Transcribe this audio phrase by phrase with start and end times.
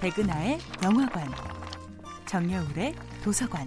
[0.00, 1.28] 백은하의 영화관,
[2.24, 3.66] 정여울의 도서관.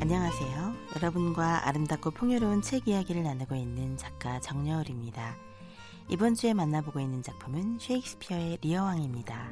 [0.00, 0.72] 안녕하세요.
[0.96, 5.36] 여러분과 아름답고 풍요로운 책 이야기를 나누고 있는 작가 정여울입니다.
[6.08, 9.50] 이번 주에 만나보고 있는 작품은 셰익스피어의 리어왕입니다.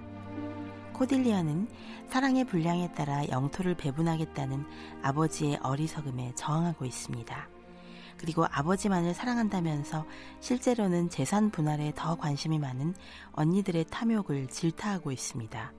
[0.95, 1.69] 코딜리아는
[2.09, 4.65] 사랑의 분량에 따라 영토를 배분하겠다는
[5.03, 7.60] 아버지의 어리석음에 저항하고 있습니다.
[8.21, 10.05] 그리고 아버지만을 사랑한다면서
[10.41, 12.95] 실제로는 재산 분할에 더 관심이 많은
[13.33, 15.73] 언니들의 탐욕을 질타하고 있습니다.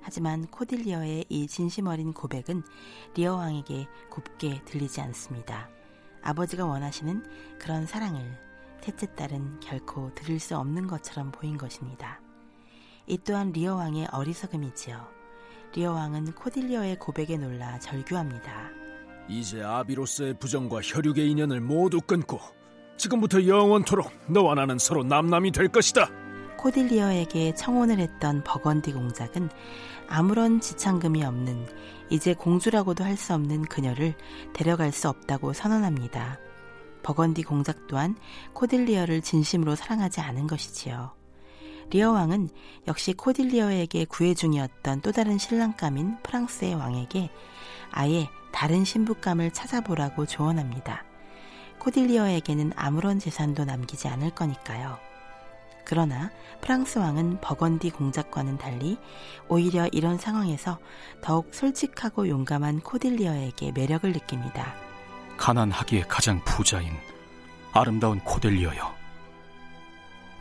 [0.00, 2.62] 하지만 코딜리어의 이 진심 어린 고백은
[3.14, 5.68] 리어 왕에게 곱게 들리지 않습니다.
[6.22, 8.38] 아버지가 원하시는 그런 사랑을
[8.80, 12.20] 셋째 딸은 결코 들을 수 없는 것처럼 보인 것입니다.
[13.08, 15.04] 이 또한 리어 왕의 어리석음이지요.
[15.74, 18.81] 리어 왕은 코딜리어의 고백에 놀라 절규합니다.
[19.28, 22.40] 이제 아비로서의 부정과 혈육의 인연을 모두 끊고
[22.96, 26.10] 지금부터 영원토록 너와 나는 서로 남남이 될 것이다.
[26.58, 29.50] 코딜리어에게 청혼을 했던 버건디 공작은
[30.08, 31.66] 아무런 지참금이 없는
[32.10, 34.14] 이제 공주라고도 할 수 없는 그녀를
[34.52, 36.38] 데려갈 수 없다고 선언합니다.
[37.02, 38.16] 버건디 공작 또한
[38.52, 41.12] 코딜리어를 진심으로 사랑하지 않은 것이지요.
[41.90, 42.48] 리어 왕은
[42.86, 47.30] 역시 코딜리어에게 구애 중이었던 또 다른 신랑감인 프랑스의 왕에게
[47.92, 51.04] 아예 다른 신부감을 찾아보라고 조언합니다.
[51.78, 54.98] 코딜리어에게는 아무런 재산도 남기지 않을 거니까요.
[55.84, 58.98] 그러나 프랑스 왕은 버건디 공작과는 달리
[59.48, 60.78] 오히려 이런 상황에서
[61.20, 64.74] 더욱 솔직하고 용감한 코딜리어에게 매력을 느낍니다.
[65.36, 66.92] 가난하기에 가장 부자인
[67.72, 68.94] 아름다운 코델리어여.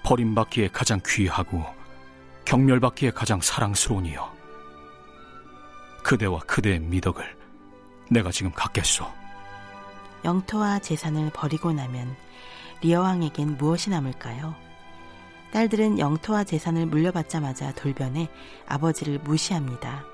[0.04, 1.64] 버림받기에 가장 귀하고
[2.46, 4.41] 경멸받기에 가장 사랑스러우니여.
[6.04, 7.38] 그대와 그대의 미덕을
[8.10, 9.06] 내가 지금 갖겠소.
[10.26, 12.16] 영토와 재산을 버리고 나면
[12.82, 14.56] 리어왕에겐 무엇이 남을까요?
[15.52, 18.30] 딸들은 영토와 재산을 물려받자마자 돌변해
[18.68, 20.06] 아버지를 무시합니다.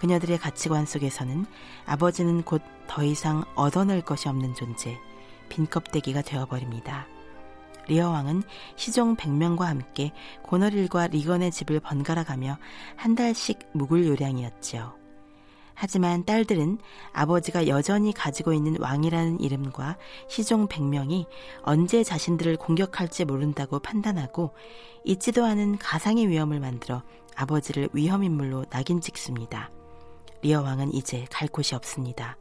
[0.00, 1.46] 그녀들의 가치관 속에서는
[1.86, 4.98] 아버지는 곧 더 이상 얻어낼 것이 없는 존재,
[5.48, 7.06] 빈껍데기가 되어버립니다.
[7.88, 8.42] 리어 왕은
[8.76, 10.12] 시종 100명과 함께
[10.42, 12.58] 고너릴과 리건의 집을 번갈아 가며
[12.96, 15.01] 한 달씩 묵을 요량이었지요.
[15.74, 16.78] 하지만 딸들은
[17.12, 21.26] 아버지가 여전히 가지고 있는 왕이라는 이름과 시종 100명이
[21.62, 24.54] 언제 자신들을 공격할지 모른다고 판단하고
[25.04, 27.02] 잊지도 않은 가상의 위험을 만들어
[27.36, 29.70] 아버지를 위험인물로 낙인 찍습니다.
[30.42, 32.36] 리어 왕은 이제 갈 곳이 없습니다.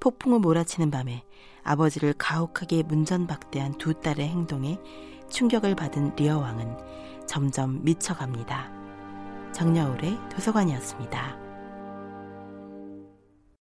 [0.00, 1.24] 폭풍우 몰아치는 밤에
[1.62, 4.78] 아버지를 가혹하게 문전박대한 두 딸의 행동에
[5.30, 6.76] 충격을 받은 리어 왕은
[7.26, 8.70] 점점 미쳐갑니다.
[9.52, 11.43] 정여울의 도서관이었습니다.